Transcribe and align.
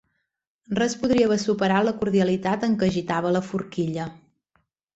Res 0.79 0.95
podria 1.03 1.27
haver 1.29 1.37
superat 1.43 1.85
la 1.89 1.93
cordialitat 2.01 2.67
amb 2.71 2.81
què 2.81 2.89
agitava 2.89 3.35
la 3.39 3.45
forquilla. 3.53 4.11